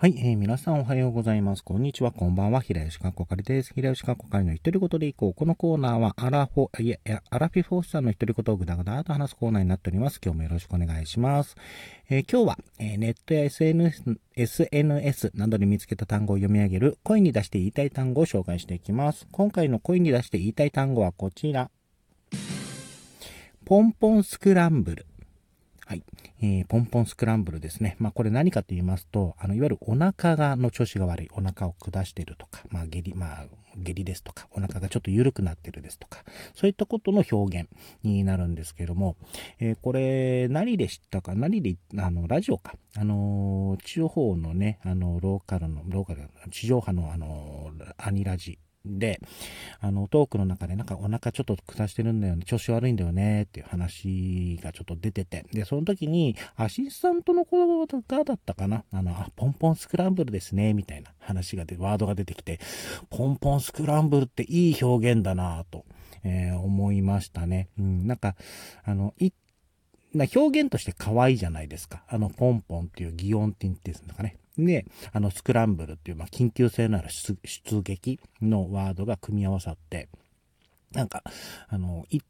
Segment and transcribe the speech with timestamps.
[0.00, 1.64] はい、えー、皆さんおはようございます。
[1.64, 2.60] こんにちは、こんばんは。
[2.60, 3.74] 平吉かっこかりです。
[3.74, 5.34] 平吉かっこかりの一人ごとでいこう。
[5.34, 10.20] このコーナーは、アラフォ、いや、いやアラフィフォースさんの一人ごとをぐだぐだと話すコーナーになっております。
[10.24, 11.56] 今日もよろしくお願いします。
[12.10, 19.26] えー、今日は、えー、ネットや SNS、SNS などで見つけた単語を読み上げる、声に出して言いたい単語を紹介していきます。
[19.32, 21.72] 今回の声に出して言いたい単語はこちら。
[23.64, 25.06] ポンポンスクランブル。
[26.40, 27.96] えー、ポンポンスクランブルですね。
[27.98, 36.24] まあ、これ何かと言いますと、あの、いわゆるお腹が、の調子が悪い、お腹を下してるとか、まあ、下痢、まあ、下痢ですとか、お腹がちょっと緩くなってるですとか、
[36.54, 37.68] そういったことの表現
[38.02, 39.16] になるんですけども、
[39.58, 49.20] えー、これ、何で知ったか、何で、あの、ラジオか、あの地方のね、あの、ローカルの、ローカル、地上波の、あのアニラジで、
[49.80, 62.60] あの、トークの中でなんかお腹ちょっと下してるんだよね、調子悪いんだよねっていう話がちょっと出てて、で、その時にアシスタントの子がだったかな、あの、あ、ポンポンスクランブルですね、みたいな話がで、ワードが出てきて、
[63.10, 65.84] ポンポンスクランブルっていい表現だなと、
[66.24, 67.68] えー、思いましたね。
[67.78, 68.36] うん、なんか、
[68.84, 69.30] あの、い
[70.14, 72.02] な表現として可愛いじゃないですか。
[72.08, 74.36] あの、ポンポンっていう擬音って言ってんですかね。
[74.58, 77.36] で、あの、スクランブルっていう、まあ、緊急性のある出
[77.82, 80.08] 撃のワードが組み合わさって、
[80.92, 81.22] なんか、
[81.68, 82.20] あの、い、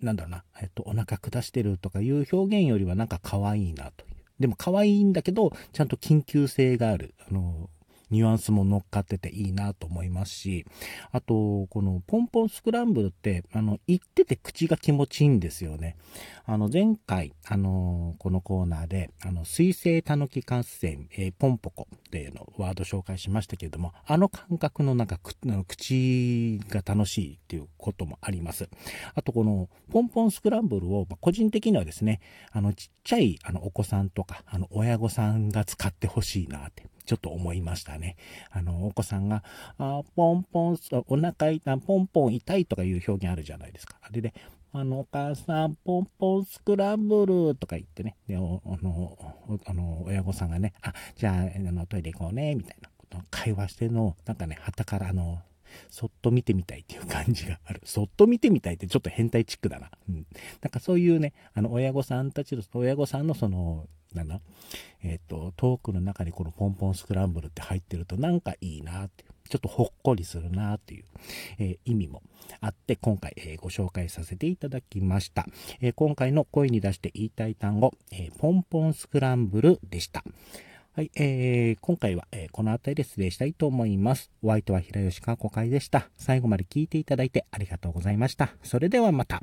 [0.00, 4.12] なんだろうな、えっと、お腹下してるとかいう表現よりはなんか可愛いなという。
[4.40, 7.14] でも可愛いんだけど、ちゃんと緊急性がある。
[7.28, 7.70] あの、
[8.12, 10.66] ニュアンスも乗っかってていいなと思いますし、
[11.10, 15.96] あと、このポンポンスクランブルって、あの、言ってて口が気持ちいいんですよね。
[16.44, 28.68] あの、前回、あの、このコーナーで、あの、水性たぬき合戦、えー、ポンポコっていうのワード紹介しましたけれども、あの感覚のなんか、口が楽しいっていうこともあります。
[29.14, 36.91] あと、この、ポンポンスクランブルを、まあ、個人的にはですね、あの、ちっちゃい、あの、お子さんとか、あの、親御さんが使ってほしいなって。
[37.04, 38.16] ちょっと思いましたね。
[38.50, 39.42] あの、お子さんが、
[39.78, 43.96] あポンポン、お腹痛い、ポンポン痛いとかいう表現あるじゃないですか。
[44.02, 44.34] あれで、
[44.74, 49.18] あの、お母さん、ポンポンスクランブルとか言ってね、で、あの、
[49.66, 55.42] あの、親御さんがね、あ、じゃあ、あの、トイレ行こうね、みたいなことを会話しての、なんかね、旗からあの、
[55.90, 57.82] そっと見てみたいっていう感じがある。
[57.84, 59.90] そっと見てみたいってちょっと変態チックだな。
[60.08, 60.26] うん。
[60.62, 64.40] なんかそういうね、あの、親御さんたちの、親御さんのその、なんだ、
[65.02, 71.04] えっ、ー、と、トークの中にこのポンポンスクランブルって入ってるとなんかいいなっていう、ちょっとほっこりするなっていう、
[71.58, 72.22] えー、意味も
[72.60, 75.46] あって、今回、えー、ご紹介させていただきました。
[75.80, 80.24] え今回の声に出して言いたい単語、えポンポンスクランブルでした。
[80.94, 84.30] はい、えー、今回は、えー、この辺りで失礼したいと思います。
[84.42, 86.10] お相手は平吉川子会でした。
[86.18, 88.50] 最後まで聞いていただいてありがとうございました。
[88.62, 89.42] それではまた。